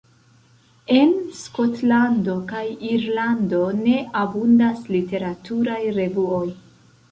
En 0.99 1.11
Skotlando 1.39 2.37
kaj 2.53 2.63
Irlando 2.93 3.61
ne 3.83 4.01
abundas 4.25 4.83
literaturaj 4.99 5.81
revuoj. 6.03 6.45